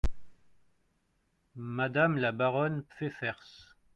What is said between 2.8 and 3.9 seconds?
Pfeffers.